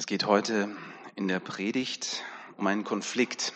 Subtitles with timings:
[0.00, 0.74] Es geht heute
[1.14, 2.24] in der Predigt
[2.56, 3.52] um einen Konflikt.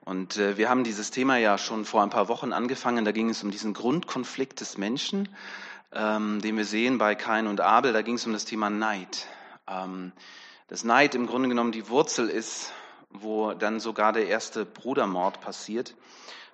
[0.00, 3.04] Und äh, wir haben dieses Thema ja schon vor ein paar Wochen angefangen.
[3.04, 5.28] Da ging es um diesen Grundkonflikt des Menschen,
[5.92, 7.92] ähm, den wir sehen bei Kain und Abel.
[7.92, 9.26] Da ging es um das Thema Neid.
[9.68, 10.12] Ähm,
[10.68, 12.72] dass Neid im Grunde genommen die Wurzel ist,
[13.10, 15.94] wo dann sogar der erste Brudermord passiert.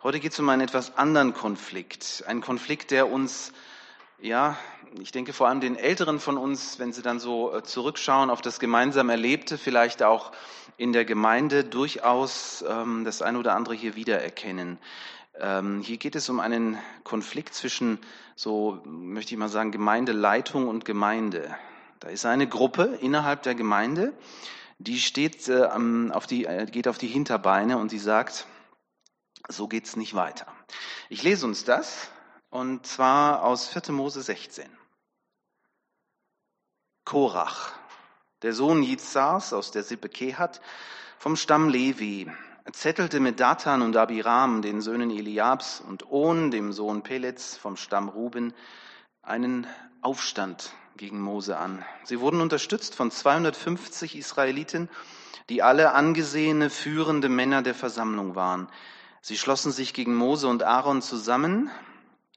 [0.02, 2.24] Heute geht es um einen etwas anderen Konflikt.
[2.26, 3.52] Ein Konflikt, der uns
[4.22, 4.56] ja,
[5.00, 8.40] ich denke vor allem den Älteren von uns, wenn sie dann so äh, zurückschauen auf
[8.40, 10.32] das gemeinsam Erlebte, vielleicht auch
[10.76, 14.78] in der Gemeinde durchaus ähm, das eine oder andere hier wiedererkennen.
[15.38, 17.98] Ähm, hier geht es um einen Konflikt zwischen,
[18.34, 21.54] so möchte ich mal sagen, Gemeindeleitung und Gemeinde.
[22.00, 24.12] Da ist eine Gruppe innerhalb der Gemeinde,
[24.78, 25.68] die steht äh,
[26.12, 28.46] auf die, äh, geht auf die Hinterbeine und sie sagt,
[29.48, 30.46] so geht's nicht weiter.
[31.08, 32.10] Ich lese uns das
[32.50, 33.92] und zwar aus 4.
[33.92, 34.68] Mose 16.
[37.04, 37.72] Korach,
[38.42, 40.60] der Sohn Jitzars aus der Sippe Kehat,
[41.18, 42.30] vom Stamm Levi,
[42.72, 48.08] zettelte mit Datan und Abiram, den Söhnen Eliabs, und On, dem Sohn Pelets vom Stamm
[48.08, 48.52] Ruben,
[49.22, 49.66] einen
[50.02, 51.84] Aufstand gegen Mose an.
[52.04, 54.88] Sie wurden unterstützt von 250 Israeliten,
[55.48, 58.68] die alle angesehene führende Männer der Versammlung waren.
[59.20, 61.70] Sie schlossen sich gegen Mose und Aaron zusammen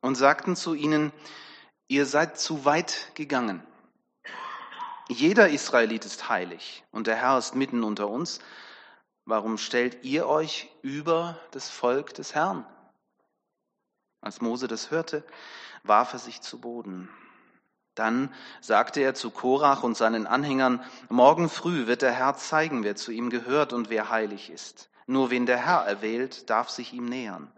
[0.04, 1.14] und sagten zu ihnen,
[1.88, 3.66] ihr seid zu weit gegangen.
[5.08, 8.40] Jeder Israelit ist heilig und der Herr ist mitten unter uns.
[9.26, 12.66] Warum stellt ihr euch über das Volk des Herrn?
[14.20, 15.24] Als Mose das hörte,
[15.84, 17.10] warf er sich zu Boden.
[17.96, 22.98] Dann sagte er zu Korach und seinen Anhängern, morgen früh wird der Herr zeigen, wer
[22.98, 24.90] zu ihm gehört und wer heilig ist.
[25.06, 27.50] Nur wen der Herr erwählt, darf sich ihm nähern.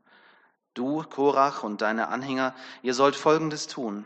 [0.75, 4.05] Du, Korach und deine Anhänger, ihr sollt Folgendes tun.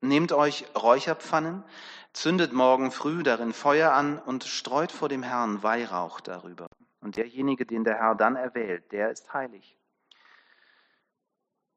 [0.00, 1.64] Nehmt euch Räucherpfannen,
[2.12, 6.68] zündet morgen früh darin Feuer an und streut vor dem Herrn Weihrauch darüber.
[7.00, 9.76] Und derjenige, den der Herr dann erwählt, der ist heilig.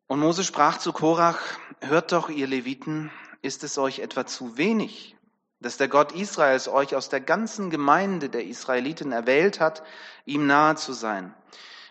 [0.05, 1.41] Und Mose sprach zu Korach,
[1.81, 3.09] hört doch, ihr Leviten,
[3.41, 5.17] ist es euch etwa zu wenig,
[5.61, 9.81] dass der Gott Israels euch aus der ganzen Gemeinde der Israeliten erwählt hat,
[10.25, 11.33] ihm nahe zu sein,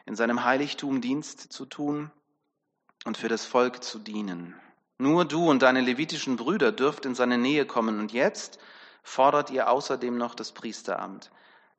[0.04, 2.12] in seinem Heiligtum Dienst zu tun
[3.06, 4.54] und für das Volk zu dienen.
[4.98, 8.58] Nur du und deine levitischen Brüder dürft in seine Nähe kommen und jetzt
[9.02, 11.30] fordert ihr außerdem noch das Priesteramt.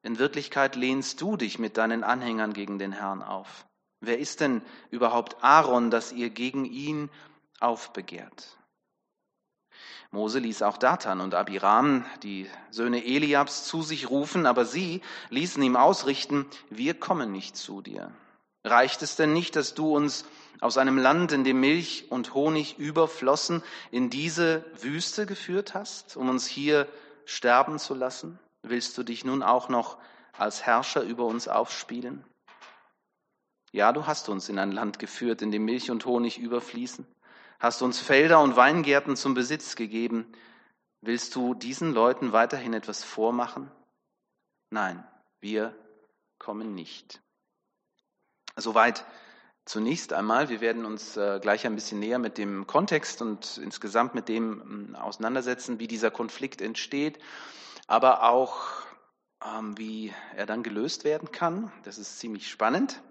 [0.04, 3.66] In Wirklichkeit lehnst du dich mit deinen Anhängern gegen den Herrn auf.
[4.00, 7.10] Wer ist denn überhaupt Aaron, dass ihr gegen ihn
[7.60, 8.58] aufbegehrt?
[10.12, 15.62] Mose ließ auch Datan und Abiram, die Söhne Eliabs, zu sich rufen, aber sie ließen
[15.62, 18.14] ihm ausrichten, wir kommen nicht zu dir.
[18.64, 20.24] Reicht es denn nicht, dass du uns
[20.62, 26.30] aus einem Land, in dem Milch und Honig überflossen, in diese Wüste geführt hast, um
[26.30, 26.88] uns hier
[27.26, 28.40] sterben zu lassen?
[28.64, 29.98] Willst du dich nun auch noch
[30.38, 32.24] als Herrscher über uns aufspielen?
[33.72, 37.06] Ja, du hast uns in ein Land geführt, in dem Milch und Honig überfließen,
[37.60, 40.32] hast uns Felder und Weingärten zum Besitz gegeben.
[41.02, 43.70] Willst du diesen Leuten weiterhin etwas vormachen?
[44.72, 45.06] Nein,
[45.40, 45.76] wir
[46.40, 47.22] kommen nicht.
[48.56, 49.06] Soweit
[49.68, 50.50] zunächst einmal.
[50.50, 54.62] Wir werden uns äh, gleich ein bisschen näher mit dem Kontext und insgesamt mit dem
[54.62, 57.20] ähm, auseinandersetzen, wie dieser Konflikt entsteht,
[57.88, 58.58] aber auch
[59.46, 61.72] ähm, wie er dann gelöst werden kann.
[61.84, 63.02] Das ist ziemlich spannend.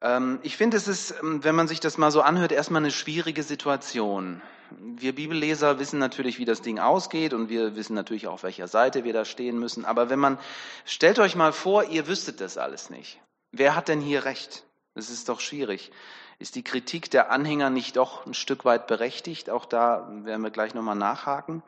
[0.00, 3.42] Ähm, ich finde, es ist, wenn man sich das mal so anhört, erstmal eine schwierige
[3.42, 4.42] Situation.
[4.70, 8.68] Wir Bibelleser wissen natürlich, wie das Ding ausgeht und wir wissen natürlich auch, auf welcher
[8.68, 9.84] Seite wir da stehen müssen.
[9.84, 10.38] Aber wenn man,
[10.84, 13.20] stellt euch mal vor, ihr wüsstet das alles nicht.
[13.50, 14.67] Wer hat denn hier recht?
[14.98, 15.92] Das ist doch schwierig.
[16.40, 19.48] Ist die Kritik der Anhänger nicht doch ein Stück weit berechtigt?
[19.48, 21.62] Auch da werden wir gleich nochmal nachhaken.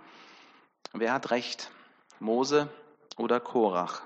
[0.95, 1.71] Wer hat recht?
[2.19, 2.69] Mose
[3.17, 4.03] oder Korach?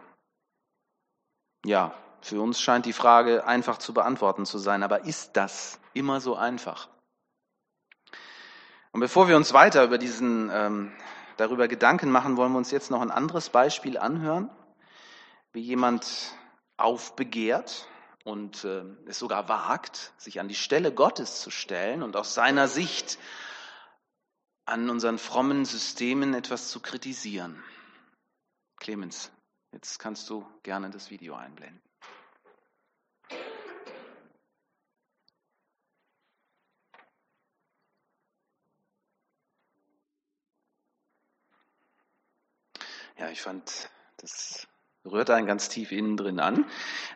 [1.64, 6.20] Ja, für uns scheint die Frage einfach zu beantworten zu sein, aber ist das immer
[6.20, 6.90] so einfach?
[8.92, 10.92] Und bevor wir uns weiter über diesen, ähm,
[11.38, 14.50] darüber Gedanken machen, wollen wir uns jetzt noch ein anderes Beispiel anhören,
[15.54, 16.34] wie jemand
[16.76, 17.88] aufbegehrt
[18.24, 22.68] und äh, es sogar wagt, sich an die Stelle Gottes zu stellen und aus seiner
[22.68, 23.18] Sicht
[24.64, 27.62] an unseren frommen Systemen etwas zu kritisieren.
[28.78, 29.30] Clemens,
[29.72, 31.82] jetzt kannst du gerne das Video einblenden.
[43.16, 44.66] Ja, ich fand das
[45.04, 46.64] rührt einen ganz tief innen drin an.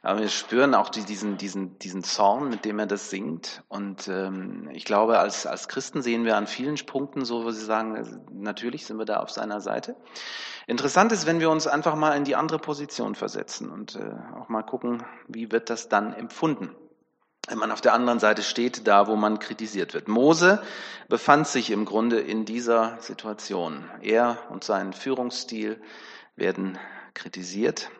[0.03, 3.63] Aber wir spüren auch diesen, diesen, diesen Zorn, mit dem er das singt.
[3.69, 7.65] Und ähm, ich glaube, als, als Christen sehen wir an vielen Punkten so, wo sie
[7.65, 9.97] sagen, natürlich sind wir da auf seiner Seite.
[10.67, 14.49] Interessant ist, wenn wir uns einfach mal in die andere Position versetzen und äh, auch
[14.49, 16.75] mal gucken, wie wird das dann empfunden
[17.49, 20.07] wenn man auf der anderen Seite steht, da wo man kritisiert wird.
[20.07, 20.63] Mose
[21.09, 23.85] befand sich im Grunde in dieser Situation.
[24.03, 25.81] Er und sein Führungsstil
[26.37, 26.79] werden
[27.19, 27.91] kritisiert.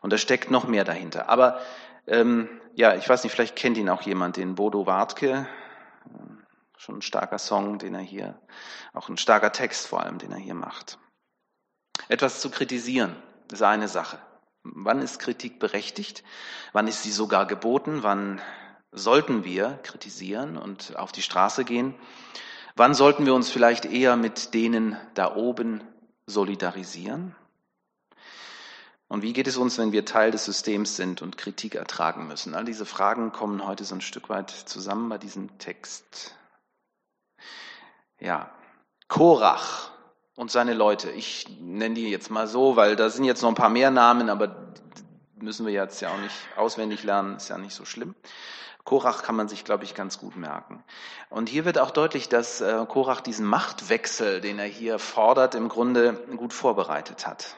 [0.00, 1.28] Und da steckt noch mehr dahinter.
[1.28, 1.60] Aber
[2.06, 5.46] ähm, ja, ich weiß nicht, vielleicht kennt ihn auch jemand, den Bodo Wartke.
[6.76, 8.40] Schon ein starker Song, den er hier,
[8.94, 10.98] auch ein starker Text vor allem, den er hier macht.
[12.08, 13.16] Etwas zu kritisieren
[13.50, 14.18] ist eine Sache.
[14.62, 16.22] Wann ist Kritik berechtigt?
[16.72, 18.02] Wann ist sie sogar geboten?
[18.02, 18.40] Wann
[18.92, 21.94] sollten wir kritisieren und auf die Straße gehen?
[22.76, 25.82] Wann sollten wir uns vielleicht eher mit denen da oben
[26.26, 27.34] solidarisieren?
[29.08, 32.54] Und wie geht es uns, wenn wir Teil des Systems sind und Kritik ertragen müssen?
[32.54, 36.36] All diese Fragen kommen heute so ein Stück weit zusammen bei diesem Text.
[38.20, 38.50] Ja,
[39.08, 39.90] Korach
[40.36, 41.10] und seine Leute.
[41.10, 44.28] Ich nenne die jetzt mal so, weil da sind jetzt noch ein paar mehr Namen,
[44.28, 44.74] aber
[45.36, 48.14] müssen wir jetzt ja auch nicht auswendig lernen, ist ja nicht so schlimm.
[48.84, 50.82] Korach kann man sich, glaube ich, ganz gut merken.
[51.30, 55.68] Und hier wird auch deutlich, dass äh, Korach diesen Machtwechsel, den er hier fordert, im
[55.68, 57.56] Grunde gut vorbereitet hat.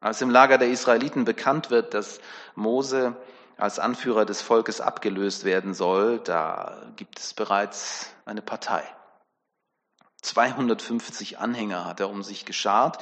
[0.00, 2.20] Als im Lager der Israeliten bekannt wird, dass
[2.54, 3.16] Mose
[3.56, 8.84] als Anführer des Volkes abgelöst werden soll, da gibt es bereits eine Partei.
[10.22, 12.98] 250 Anhänger hat er um sich geschart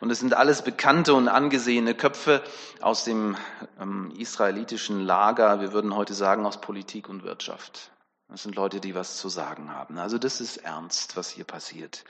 [0.00, 2.42] und es sind alles bekannte und angesehene Köpfe
[2.80, 3.36] aus dem
[3.80, 7.90] ähm, israelitischen Lager, wir würden heute sagen aus Politik und Wirtschaft.
[8.28, 9.98] Das sind Leute, die was zu sagen haben.
[9.98, 12.04] Also das ist ernst, was hier passiert.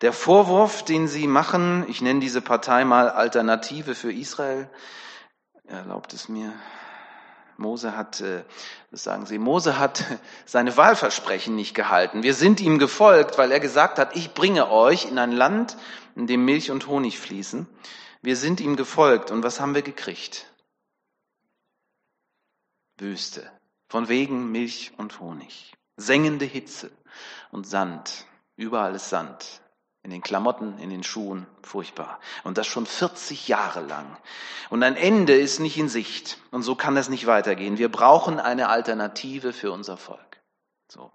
[0.00, 4.68] Der Vorwurf, den sie machen, ich nenne diese Partei mal Alternative für Israel,
[5.64, 6.52] erlaubt es mir.
[7.58, 8.44] Mose hat, äh,
[8.90, 10.04] das sagen sie, Mose hat
[10.46, 12.22] seine Wahlversprechen nicht gehalten.
[12.22, 15.76] Wir sind ihm gefolgt, weil er gesagt hat, ich bringe euch in ein Land,
[16.16, 17.68] in dem Milch und Honig fließen.
[18.22, 19.30] Wir sind ihm gefolgt.
[19.30, 20.46] Und was haben wir gekriegt?
[22.98, 23.50] Wüste.
[23.92, 25.74] Von wegen Milch und Honig.
[25.98, 26.90] Sengende Hitze
[27.50, 28.24] und Sand.
[28.56, 29.60] Überall ist Sand.
[30.02, 32.18] In den Klamotten, in den Schuhen, furchtbar.
[32.42, 34.16] Und das schon 40 Jahre lang.
[34.70, 36.38] Und ein Ende ist nicht in Sicht.
[36.50, 37.76] Und so kann das nicht weitergehen.
[37.76, 40.40] Wir brauchen eine Alternative für unser Volk.
[40.88, 41.12] So.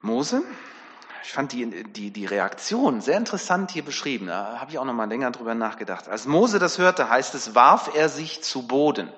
[0.00, 0.42] Mose,
[1.22, 4.26] ich fand die, die, die Reaktion sehr interessant hier beschrieben.
[4.26, 6.06] Da habe ich auch noch mal länger drüber nachgedacht.
[6.06, 9.10] Als Mose das hörte, heißt es, warf er sich zu Boden.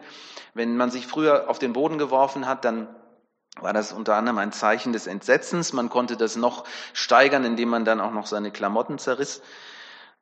[0.58, 2.88] Wenn man sich früher auf den Boden geworfen hat, dann
[3.60, 5.72] war das unter anderem ein Zeichen des Entsetzens.
[5.72, 9.40] Man konnte das noch steigern, indem man dann auch noch seine Klamotten zerriss.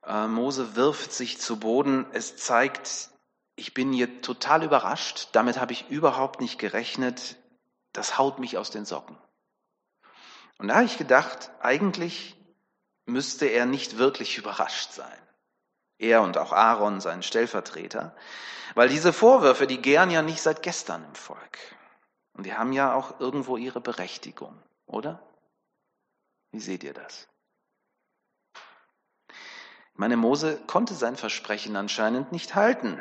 [0.05, 2.05] Äh, Mose wirft sich zu Boden.
[2.13, 3.09] Es zeigt,
[3.55, 5.31] ich bin hier total überrascht.
[5.33, 7.37] Damit habe ich überhaupt nicht gerechnet.
[7.95, 9.17] Das haut mich aus den Socken.
[10.59, 12.37] Und da habe ich gedacht, eigentlich
[13.07, 15.26] müsste er nicht wirklich überrascht sein.
[15.99, 18.15] Er und auch Aaron, sein Stellvertreter.
[18.75, 21.59] Weil diese Vorwürfe, die gären ja nicht seit gestern im Volk.
[22.35, 25.23] Und die haben ja auch irgendwo ihre Berechtigung, oder?
[26.53, 27.29] Wie seht ihr das?
[29.97, 33.01] Ich meine, Mose konnte sein Versprechen anscheinend nicht halten.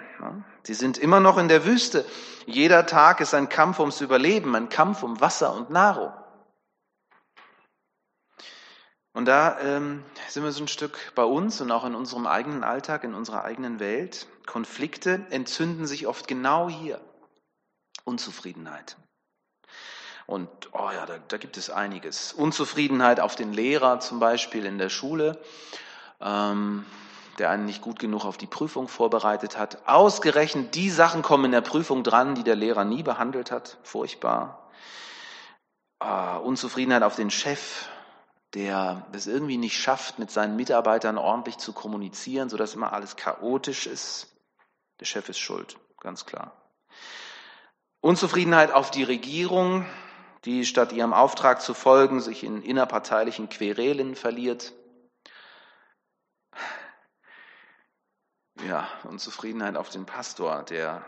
[0.64, 2.06] Sie sind immer noch in der Wüste.
[2.46, 6.14] Jeder Tag ist ein Kampf ums Überleben, ein Kampf um Wasser und Nahrung.
[9.16, 12.66] Und da ähm, sind wir so ein Stück bei uns und auch in unserem eigenen
[12.66, 14.28] Alltag, in unserer eigenen Welt.
[14.46, 17.00] Konflikte entzünden sich oft genau hier.
[18.04, 18.98] Unzufriedenheit.
[20.28, 22.34] Und oh ja, da, da gibt es einiges.
[22.34, 25.40] Unzufriedenheit auf den Lehrer zum Beispiel in der Schule,
[26.20, 26.86] ähm,
[27.40, 29.88] der einen nicht gut genug auf die Prüfung vorbereitet hat.
[29.88, 33.78] Ausgerechnet die Sachen kommen in der Prüfung dran, die der Lehrer nie behandelt hat.
[33.84, 34.70] Furchtbar.
[36.02, 37.88] Äh, Unzufriedenheit auf den Chef,
[38.56, 43.86] der es irgendwie nicht schafft, mit seinen Mitarbeitern ordentlich zu kommunizieren, sodass immer alles chaotisch
[43.86, 44.34] ist.
[45.02, 46.54] Der Chef ist schuld, ganz klar.
[48.00, 49.86] Unzufriedenheit auf die Regierung,
[50.46, 54.74] die statt ihrem Auftrag zu folgen sich in innerparteilichen Querelen verliert.
[58.66, 61.04] Ja, Unzufriedenheit auf den Pastor, der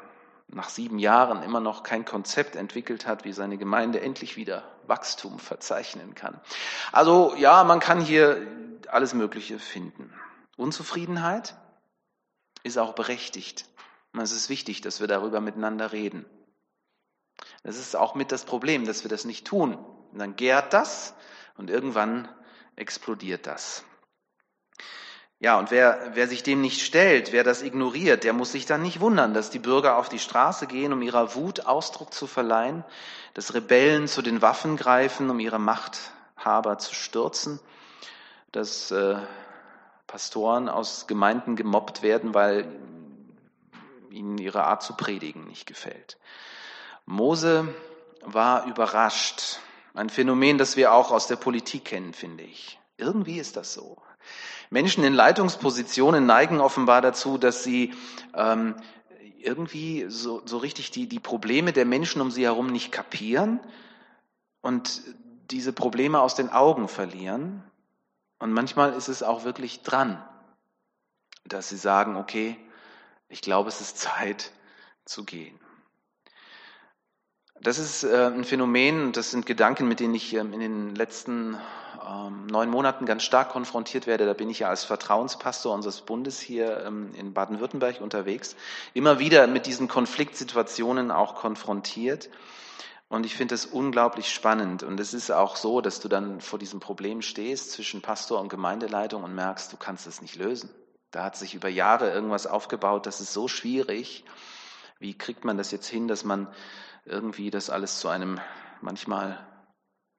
[0.48, 5.39] nach sieben Jahren immer noch kein Konzept entwickelt hat, wie seine Gemeinde endlich wieder Wachstum
[5.39, 6.39] verzeichnen kann.
[6.91, 8.46] Also ja, man kann hier
[8.88, 10.13] alles Mögliche finden.
[10.56, 11.56] Unzufriedenheit
[12.63, 13.65] ist auch berechtigt.
[14.13, 16.25] Und es ist wichtig, dass wir darüber miteinander reden.
[17.63, 19.75] Das ist auch mit das Problem, dass wir das nicht tun.
[20.12, 21.13] Und dann gärt das
[21.56, 22.27] und irgendwann
[22.75, 23.84] explodiert das.
[25.39, 28.82] Ja, und wer, wer sich dem nicht stellt, wer das ignoriert, der muss sich dann
[28.82, 32.84] nicht wundern, dass die Bürger auf die Straße gehen, um ihrer Wut Ausdruck zu verleihen,
[33.36, 37.60] dass Rebellen zu den Waffen greifen, um ihre Machthaber zu stürzen,
[38.51, 39.17] dass äh,
[40.08, 42.67] Pastoren aus Gemeinden gemobbt werden, weil
[44.10, 46.17] ihnen ihre Art zu predigen nicht gefällt.
[47.06, 47.67] Mose
[48.22, 49.60] war überrascht.
[49.94, 52.79] Ein Phänomen, das wir auch aus der Politik kennen, finde ich.
[52.98, 53.98] Irgendwie ist das so.
[54.69, 57.93] Menschen in Leitungspositionen neigen offenbar dazu, dass sie
[58.34, 58.75] ähm,
[59.39, 63.60] irgendwie so, so richtig die, die Probleme der Menschen um sie herum nicht kapieren
[64.62, 65.01] und
[65.51, 67.63] diese Probleme aus den Augen verlieren.
[68.39, 70.24] Und manchmal ist es auch wirklich dran,
[71.46, 72.57] dass sie sagen, okay,
[73.29, 74.51] ich glaube, es ist Zeit
[75.05, 75.57] zu gehen.
[77.62, 81.58] Das ist äh, ein Phänomen, das sind Gedanken, mit denen ich ähm, in den letzten
[82.08, 84.26] ähm, neun Monaten ganz stark konfrontiert werde.
[84.26, 88.56] Da bin ich ja als Vertrauenspastor unseres Bundes hier ähm, in Baden-Württemberg unterwegs.
[88.94, 92.30] Immer wieder mit diesen Konfliktsituationen auch konfrontiert.
[93.10, 94.84] Und ich finde es unglaublich spannend.
[94.84, 98.50] Und es ist auch so, dass du dann vor diesem Problem stehst zwischen Pastor und
[98.50, 100.70] Gemeindeleitung und merkst, du kannst es nicht lösen.
[101.12, 104.26] Da hat sich über Jahre irgendwas aufgebaut, das ist so schwierig.
[105.00, 106.48] Wie kriegt man das jetzt hin, dass man
[107.08, 108.40] irgendwie das alles zu einem
[108.82, 109.40] manchmal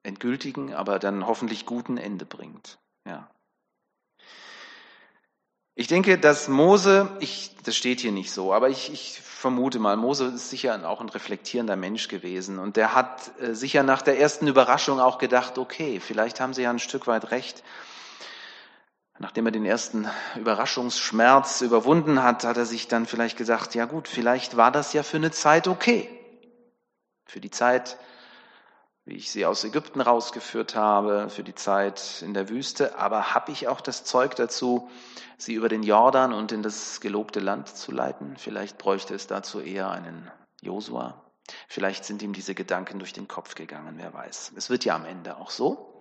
[0.02, 2.78] endgültigen, aber dann hoffentlich guten Ende bringt.
[3.06, 3.30] Ja.
[5.74, 9.96] Ich denke, dass Mose, ich, das steht hier nicht so, aber ich, ich vermute mal,
[9.96, 14.18] Mose ist sicher auch ein reflektierender Mensch gewesen und der hat äh, sicher nach der
[14.18, 17.62] ersten Überraschung auch gedacht, okay, vielleicht haben sie ja ein Stück weit recht.
[19.20, 24.08] Nachdem er den ersten Überraschungsschmerz überwunden hat, hat er sich dann vielleicht gesagt, ja gut,
[24.08, 26.17] vielleicht war das ja für eine Zeit okay
[27.28, 27.98] für die Zeit,
[29.04, 33.52] wie ich sie aus Ägypten rausgeführt habe, für die Zeit in der Wüste, aber habe
[33.52, 34.90] ich auch das Zeug dazu,
[35.36, 38.36] sie über den Jordan und in das gelobte Land zu leiten?
[38.36, 40.30] Vielleicht bräuchte es dazu eher einen
[40.60, 41.22] Josua.
[41.68, 44.52] Vielleicht sind ihm diese Gedanken durch den Kopf gegangen, wer weiß.
[44.56, 45.97] Es wird ja am Ende auch so.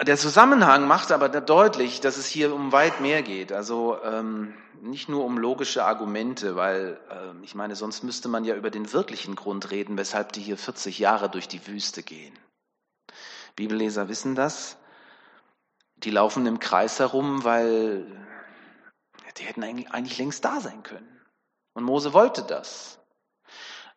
[0.00, 3.52] Der Zusammenhang macht aber deutlich, dass es hier um weit mehr geht.
[3.52, 8.54] Also ähm, nicht nur um logische Argumente, weil äh, ich meine, sonst müsste man ja
[8.54, 12.38] über den wirklichen Grund reden, weshalb die hier 40 Jahre durch die Wüste gehen.
[13.56, 14.76] Bibelleser wissen das.
[15.96, 18.06] Die laufen im Kreis herum, weil
[19.36, 21.20] die hätten eigentlich, eigentlich längst da sein können.
[21.74, 23.00] Und Mose wollte das.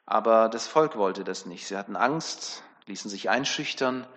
[0.07, 1.67] Aber das Volk wollte das nicht.
[1.67, 4.07] Sie hatten Angst, ließen sich einschüchtern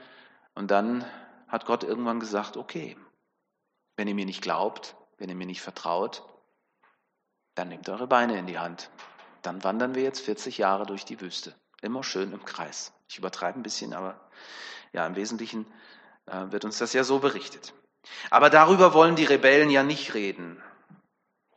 [0.55, 1.05] und dann
[1.49, 2.97] hat Gott irgendwann gesagt, okay,
[3.97, 6.23] wenn ihr mir nicht glaubt, wenn ihr mir nicht vertraut,
[7.55, 8.91] dann nehmt eure Beine in die Hand.
[9.43, 11.55] Dann wandern wir jetzt 40 Jahre durch die Wüste.
[11.83, 12.93] Immer schön im Kreis.
[13.09, 14.19] Ich übertreibe ein bisschen, aber
[14.93, 15.67] ja, im Wesentlichen
[16.27, 17.75] äh, wird uns das ja so berichtet.
[18.31, 20.63] Aber darüber wollen die Rebellen ja nicht reden.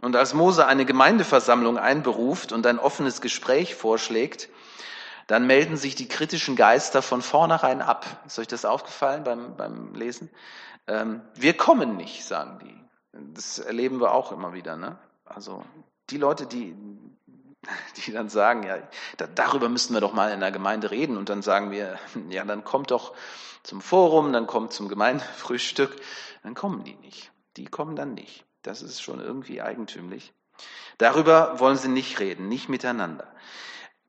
[0.02, 4.50] Und als Mose eine Gemeindeversammlung einberuft und ein offenes Gespräch vorschlägt,
[5.28, 8.06] dann melden sich die kritischen Geister von vornherein ab.
[8.26, 10.30] Ist euch das aufgefallen beim, beim Lesen?
[10.88, 12.78] Ähm, wir kommen nicht, sagen die.
[13.34, 14.78] Das erleben wir auch immer wieder.
[14.78, 14.98] Ne?
[15.26, 15.64] Also
[16.10, 16.76] die Leute, die,
[18.06, 18.78] die dann sagen, ja,
[19.18, 21.18] da, darüber müssten wir doch mal in der Gemeinde reden.
[21.18, 23.14] Und dann sagen wir, ja, dann kommt doch
[23.64, 25.94] zum Forum, dann kommt zum Gemeindefrühstück.
[26.44, 27.32] Dann kommen die nicht.
[27.58, 28.46] Die kommen dann nicht.
[28.62, 30.34] Das ist schon irgendwie eigentümlich.
[30.98, 33.28] Darüber wollen sie nicht reden, nicht miteinander.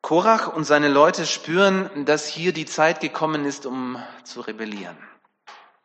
[0.09, 4.97] Korach und seine Leute spüren, dass hier die Zeit gekommen ist, um zu rebellieren,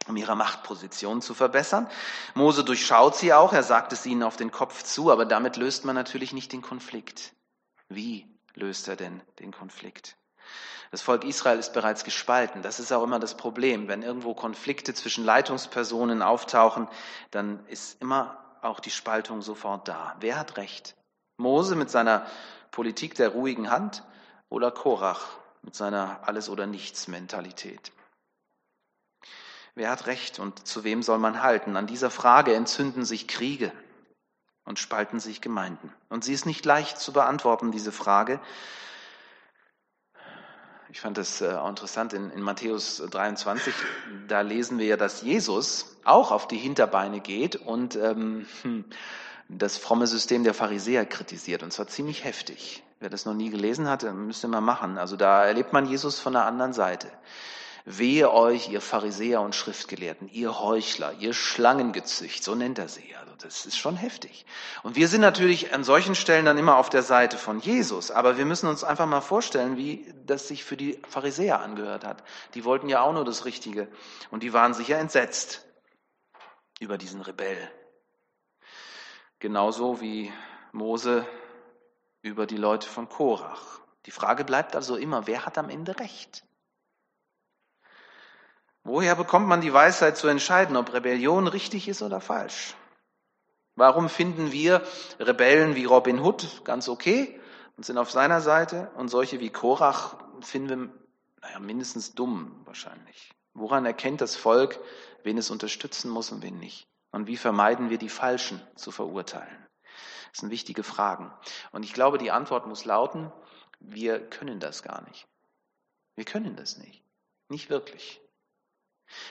[0.07, 1.89] um ihre Machtposition zu verbessern.
[2.33, 5.83] Mose durchschaut sie auch, er sagt es ihnen auf den Kopf zu, aber damit löst
[5.83, 7.33] man natürlich nicht den Konflikt.
[7.89, 8.25] Wie
[8.55, 10.15] löst er denn den Konflikt?
[10.91, 12.61] Das Volk Israel ist bereits gespalten.
[12.61, 13.89] Das ist auch immer das Problem.
[13.89, 16.87] Wenn irgendwo Konflikte zwischen Leitungspersonen auftauchen,
[17.31, 20.15] dann ist immer auch die Spaltung sofort da.
[20.21, 20.95] Wer hat Recht?
[21.35, 22.25] Mose mit seiner
[22.73, 24.03] Politik der ruhigen Hand
[24.49, 25.27] oder Korach
[25.61, 27.91] mit seiner Alles- oder Nichts-Mentalität?
[29.75, 31.77] Wer hat Recht und zu wem soll man halten?
[31.77, 33.71] An dieser Frage entzünden sich Kriege
[34.65, 35.93] und spalten sich Gemeinden.
[36.09, 38.39] Und sie ist nicht leicht zu beantworten, diese Frage.
[40.89, 43.73] Ich fand das äh, auch interessant in, in Matthäus 23,
[44.27, 48.85] da lesen wir ja, dass Jesus auch auf die Hinterbeine geht und ähm, hm,
[49.57, 52.83] das fromme System der Pharisäer kritisiert, und zwar ziemlich heftig.
[52.99, 54.97] Wer das noch nie gelesen hat, müsste mal machen.
[54.97, 57.09] Also da erlebt man Jesus von der anderen Seite.
[57.85, 63.13] Wehe euch, ihr Pharisäer und Schriftgelehrten, ihr Heuchler, ihr Schlangengezücht, so nennt er sie.
[63.19, 64.45] Also das ist schon heftig.
[64.83, 68.37] Und wir sind natürlich an solchen Stellen dann immer auf der Seite von Jesus, aber
[68.37, 72.23] wir müssen uns einfach mal vorstellen, wie das sich für die Pharisäer angehört hat.
[72.53, 73.89] Die wollten ja auch nur das Richtige
[74.31, 75.65] und die waren sicher entsetzt.
[76.79, 77.69] über diesen Rebell.
[79.43, 80.31] Genauso wie
[80.71, 81.27] Mose
[82.21, 83.81] über die Leute von Korach.
[84.05, 86.45] Die Frage bleibt also immer, wer hat am Ende recht?
[88.85, 92.77] Woher bekommt man die Weisheit zu entscheiden, ob Rebellion richtig ist oder falsch?
[93.75, 94.81] Warum finden wir
[95.19, 97.37] Rebellen wie Robin Hood ganz okay
[97.75, 100.89] und sind auf seiner Seite und solche wie Korach finden wir
[101.41, 103.33] naja, mindestens dumm wahrscheinlich?
[103.53, 104.79] Woran erkennt das Volk,
[105.23, 106.87] wen es unterstützen muss und wen nicht?
[107.13, 109.67] Und wie vermeiden wir die Falschen zu verurteilen?
[110.31, 111.31] Das sind wichtige Fragen.
[111.71, 113.31] Und ich glaube, die Antwort muss lauten,
[113.79, 115.27] wir können das gar nicht.
[116.15, 117.03] Wir können das nicht.
[117.49, 118.19] Nicht wirklich.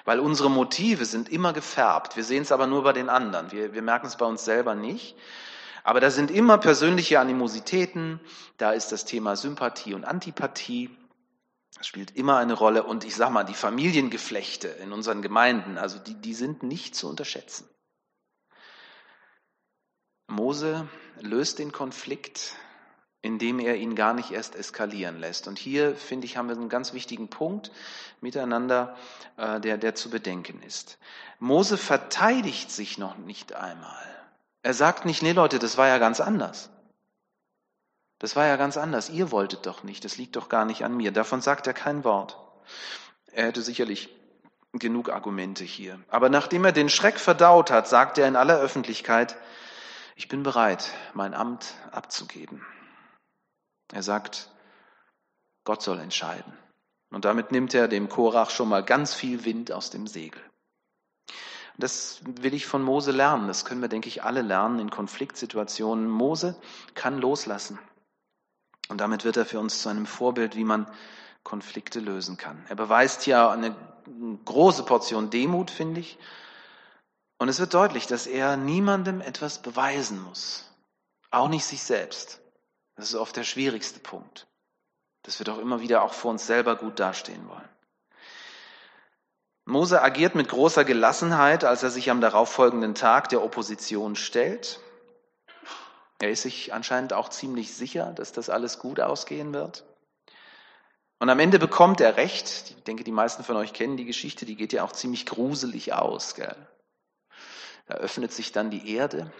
[0.04, 2.14] Weil unsere Motive sind immer gefärbt.
[2.14, 3.50] Wir sehen es aber nur bei den anderen.
[3.50, 5.16] Wir, wir merken es bei uns selber nicht.
[5.82, 8.20] Aber da sind immer persönliche Animositäten.
[8.58, 10.96] Da ist das Thema Sympathie und Antipathie.
[11.76, 12.84] Das spielt immer eine Rolle.
[12.84, 17.08] Und ich sage mal, die Familiengeflechte in unseren Gemeinden, also die, die sind nicht zu
[17.08, 17.68] unterschätzen.
[20.26, 20.88] Mose
[21.20, 22.56] löst den Konflikt
[23.22, 25.46] indem er ihn gar nicht erst eskalieren lässt.
[25.46, 27.70] Und hier, finde ich, haben wir einen ganz wichtigen Punkt
[28.20, 28.96] miteinander,
[29.36, 30.98] äh, der, der zu bedenken ist.
[31.38, 34.04] Mose verteidigt sich noch nicht einmal.
[34.62, 36.68] Er sagt nicht, nee Leute, das war ja ganz anders.
[38.22, 39.10] Das war ja ganz anders.
[39.10, 40.04] Ihr wolltet doch nicht.
[40.04, 41.10] Das liegt doch gar nicht an mir.
[41.10, 42.38] Davon sagt er kein Wort.
[43.32, 44.10] Er hätte sicherlich
[44.72, 45.98] genug Argumente hier.
[46.08, 49.36] Aber nachdem er den Schreck verdaut hat, sagt er in aller Öffentlichkeit,
[50.14, 52.64] ich bin bereit, mein Amt abzugeben.
[53.92, 54.50] Er sagt,
[55.64, 56.56] Gott soll entscheiden.
[57.10, 60.40] Und damit nimmt er dem Korach schon mal ganz viel Wind aus dem Segel.
[61.76, 63.48] Das will ich von Mose lernen.
[63.48, 66.08] Das können wir, denke ich, alle lernen in Konfliktsituationen.
[66.08, 66.54] Mose
[66.94, 67.80] kann loslassen.
[68.92, 70.86] Und damit wird er für uns zu einem Vorbild, wie man
[71.44, 72.62] Konflikte lösen kann.
[72.68, 73.74] Er beweist hier eine
[74.44, 76.18] große Portion Demut, finde ich.
[77.38, 80.70] Und es wird deutlich, dass er niemandem etwas beweisen muss.
[81.30, 82.42] Auch nicht sich selbst.
[82.94, 84.46] Das ist oft der schwierigste Punkt,
[85.22, 87.68] dass wir doch immer wieder auch vor uns selber gut dastehen wollen.
[89.64, 94.80] Mose agiert mit großer Gelassenheit, als er sich am darauffolgenden Tag der Opposition stellt.
[96.22, 99.84] Er ist sich anscheinend auch ziemlich sicher, dass das alles gut ausgehen wird.
[101.18, 102.76] Und am Ende bekommt er Recht.
[102.76, 105.94] Ich denke, die meisten von euch kennen die Geschichte, die geht ja auch ziemlich gruselig
[105.94, 106.36] aus.
[106.36, 106.54] Gell?
[107.86, 109.32] Da öffnet sich dann die Erde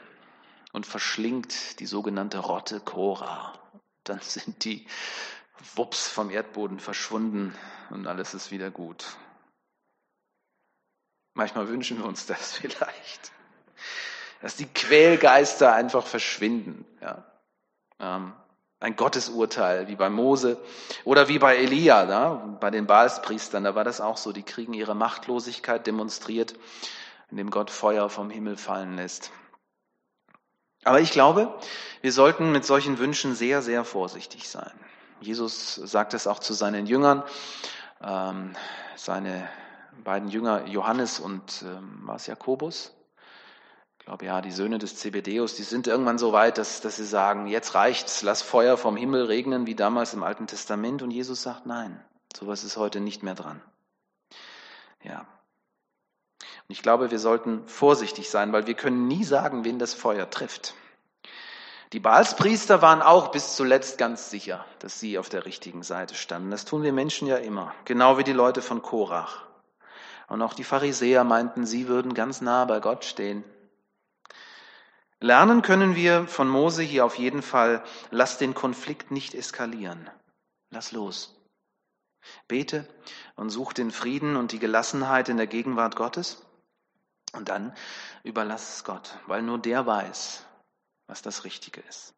[0.73, 3.57] und verschlingt die sogenannte Rotte Cora.
[4.03, 4.85] Dann sind die
[5.77, 7.55] wups vom Erdboden verschwunden
[7.91, 9.17] und alles ist wieder gut.
[11.35, 13.31] Manchmal wünschen wir uns das vielleicht,
[14.43, 16.85] dass die Quälgeister einfach verschwinden.
[17.01, 17.25] Ja.
[18.01, 18.33] Ähm,
[18.81, 20.59] ein Gottesurteil, wie bei Mose
[21.05, 24.33] oder wie bei Elia, da, bei den Baalspriestern, da war das auch so.
[24.33, 26.57] Die kriegen ihre Machtlosigkeit demonstriert,
[27.31, 29.31] indem Gott Feuer vom Himmel fallen lässt.
[30.85, 31.57] Aber ich glaube,
[32.01, 34.73] wir sollten mit solchen Wünschen sehr, sehr vorsichtig sein.
[35.21, 37.23] Jesus sagt es auch zu seinen Jüngern.
[38.03, 38.57] Ähm,
[38.97, 39.49] seine
[40.03, 42.93] beiden Jünger, Johannes und ähm, was Jakobus,
[44.03, 47.05] ich glaube ja, die Söhne des Zebedeus, die sind irgendwann so weit, dass, dass sie
[47.05, 51.03] sagen, jetzt reicht's, lass Feuer vom Himmel regnen, wie damals im Alten Testament.
[51.03, 52.05] Und Jesus sagt, nein,
[52.37, 53.63] sowas ist heute nicht mehr dran.
[55.05, 55.21] Ja.
[55.21, 60.29] Und ich glaube, wir sollten vorsichtig sein, weil wir können nie sagen, wen das Feuer
[60.29, 60.75] trifft.
[61.93, 66.51] Die Baalspriester waren auch bis zuletzt ganz sicher, dass sie auf der richtigen Seite standen.
[66.51, 69.45] Das tun wir Menschen ja immer, genau wie die Leute von Korach.
[70.27, 73.45] Und auch die Pharisäer meinten, sie würden ganz nah bei Gott stehen.
[75.23, 80.11] Lernen können wir von Mose hier auf jeden Fall, lass den Konflikt nicht eskalieren.
[80.71, 81.39] Lass los.
[82.49, 82.89] Bete
[83.37, 86.45] und such den Frieden und die Gelassenheit in der Gegenwart Gottes.
[87.35, 87.73] Und dann
[88.25, 90.45] überlass es Gott, weil nur der weiß,
[91.07, 92.15] was das Richtige ist.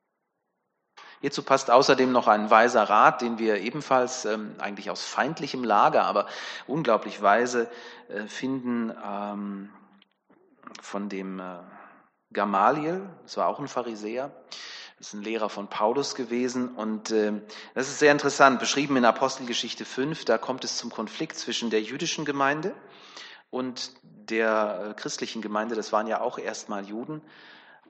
[1.21, 6.05] Hierzu passt außerdem noch ein weiser Rat, den wir ebenfalls ähm, eigentlich aus feindlichem Lager,
[6.05, 6.27] aber
[6.67, 7.71] unglaublich weise
[8.09, 9.71] äh, finden ähm,
[10.81, 11.59] von dem äh,
[12.35, 14.31] Gamaliel, das war auch ein Pharisäer,
[14.99, 17.33] das ist ein Lehrer von Paulus gewesen und äh,
[17.75, 21.81] das ist sehr interessant, beschrieben in Apostelgeschichte 5, da kommt es zum Konflikt zwischen der
[21.81, 22.75] jüdischen Gemeinde
[23.51, 27.23] und der äh, christlichen Gemeinde, das waren ja auch erstmal Juden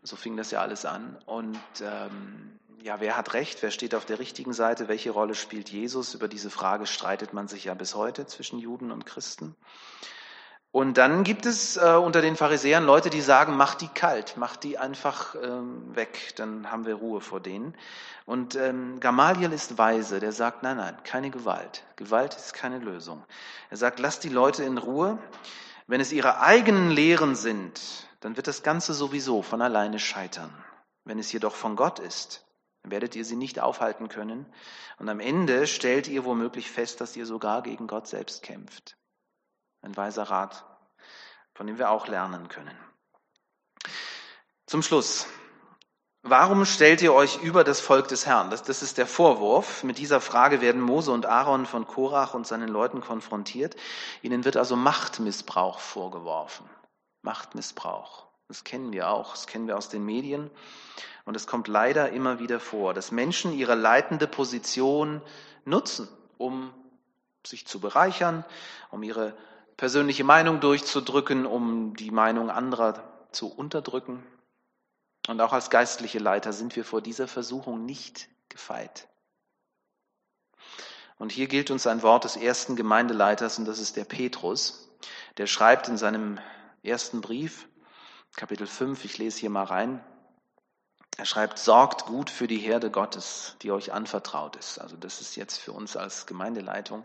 [0.04, 1.16] so fing das ja alles an.
[1.26, 3.62] Und ähm, ja, wer hat recht?
[3.62, 4.87] Wer steht auf der richtigen Seite?
[4.87, 6.14] Welche Rolle spielt Jesus?
[6.14, 9.57] Über diese Frage streitet man sich ja bis heute zwischen Juden und Christen.
[10.74, 14.56] Und dann gibt es äh, unter den Pharisäern Leute, die sagen, mach die kalt, mach
[14.56, 17.76] die einfach ähm, weg, dann haben wir Ruhe vor denen.
[18.26, 21.84] Und ähm, Gamaliel ist weise, der sagt, nein, nein, keine Gewalt.
[21.94, 23.24] Gewalt ist keine Lösung.
[23.70, 25.18] Er sagt, lass die Leute in Ruhe.
[25.87, 27.80] Wenn es ihre eigenen Lehren sind,
[28.18, 30.52] dann wird das Ganze sowieso von alleine scheitern.
[31.04, 32.44] Wenn es jedoch von Gott ist,
[32.82, 34.44] werdet ihr sie nicht aufhalten können.
[34.98, 38.96] Und am Ende stellt ihr womöglich fest, dass ihr sogar gegen Gott selbst kämpft.
[39.84, 40.64] Ein weiser Rat,
[41.52, 42.76] von dem wir auch lernen können.
[44.64, 45.26] Zum Schluss.
[46.22, 48.48] Warum stellt ihr euch über das Volk des Herrn?
[48.48, 49.84] Das, das ist der Vorwurf.
[49.84, 53.76] Mit dieser Frage werden Mose und Aaron von Korach und seinen Leuten konfrontiert.
[54.22, 56.64] Ihnen wird also Machtmissbrauch vorgeworfen.
[57.20, 58.24] Machtmissbrauch.
[58.48, 59.32] Das kennen wir auch.
[59.32, 60.50] Das kennen wir aus den Medien.
[61.26, 65.20] Und es kommt leider immer wieder vor, dass Menschen ihre leitende Position
[65.66, 66.72] nutzen, um
[67.46, 68.46] sich zu bereichern,
[68.90, 69.36] um ihre
[69.76, 74.24] persönliche Meinung durchzudrücken, um die Meinung anderer zu unterdrücken.
[75.28, 79.08] Und auch als geistliche Leiter sind wir vor dieser Versuchung nicht gefeit.
[81.16, 84.90] Und hier gilt uns ein Wort des ersten Gemeindeleiters, und das ist der Petrus.
[85.38, 86.38] Der schreibt in seinem
[86.82, 87.68] ersten Brief,
[88.37, 90.04] Kapitel 5, ich lese hier mal rein,
[91.16, 94.79] er schreibt, sorgt gut für die Herde Gottes, die euch anvertraut ist.
[94.81, 97.05] Also das ist jetzt für uns als Gemeindeleitung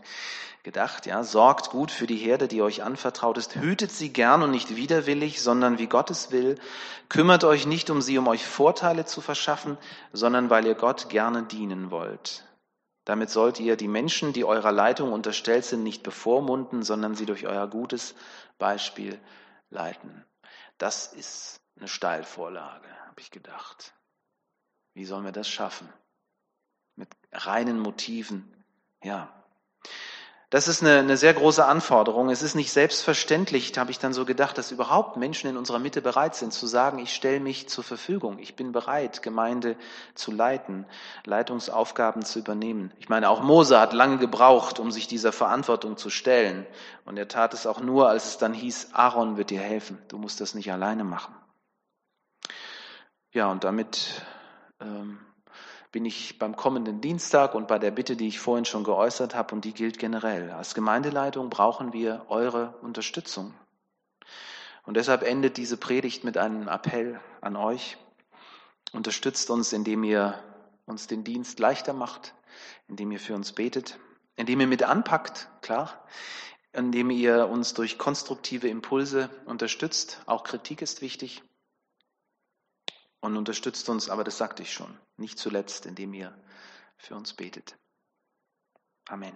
[0.63, 1.24] gedacht, ja.
[1.24, 3.56] Sorgt gut für die Herde, die euch anvertraut ist.
[3.56, 6.58] Hütet sie gern und nicht widerwillig, sondern wie Gottes will.
[7.08, 9.78] Kümmert euch nicht um sie, um euch Vorteile zu verschaffen,
[10.12, 12.43] sondern weil ihr Gott gerne dienen wollt.
[13.06, 17.45] Damit sollt ihr die Menschen, die eurer Leitung unterstellt sind, nicht bevormunden, sondern sie durch
[17.45, 18.15] euer gutes
[18.58, 19.19] Beispiel
[19.69, 20.26] leiten.
[20.80, 23.93] Das ist eine Steilvorlage, habe ich gedacht.
[24.99, 25.88] Wie sollen wir das schaffen?
[26.97, 28.53] Mit reinen Motiven.
[29.01, 29.29] Ja.
[30.49, 32.29] Das ist eine, eine sehr große Anforderung.
[32.29, 36.01] Es ist nicht selbstverständlich, habe ich dann so gedacht, dass überhaupt Menschen in unserer Mitte
[36.01, 38.39] bereit sind zu sagen, ich stelle mich zur Verfügung.
[38.39, 39.77] Ich bin bereit, Gemeinde
[40.15, 40.85] zu leiten,
[41.23, 42.91] Leitungsaufgaben zu übernehmen.
[42.99, 46.67] Ich meine, auch Mose hat lange gebraucht, um sich dieser Verantwortung zu stellen.
[47.05, 49.97] Und er tat es auch nur, als es dann hieß, Aaron wird dir helfen.
[50.09, 51.33] Du musst das nicht alleine machen.
[53.31, 54.25] Ja, und damit
[54.79, 55.19] ähm,
[55.91, 59.55] bin ich beim kommenden Dienstag und bei der Bitte, die ich vorhin schon geäußert habe,
[59.55, 60.51] und die gilt generell.
[60.51, 63.53] Als Gemeindeleitung brauchen wir eure Unterstützung.
[64.85, 67.97] Und deshalb endet diese Predigt mit einem Appell an euch.
[68.91, 70.41] Unterstützt uns, indem ihr
[70.85, 72.33] uns den Dienst leichter macht,
[72.87, 73.99] indem ihr für uns betet,
[74.35, 76.03] indem ihr mit anpackt, klar,
[76.71, 80.21] indem ihr uns durch konstruktive Impulse unterstützt.
[80.25, 81.43] Auch Kritik ist wichtig
[83.21, 86.34] und unterstützt uns, aber das sagte ich schon, nicht zuletzt, indem ihr
[86.97, 87.77] für uns betet.
[89.08, 89.36] Amen.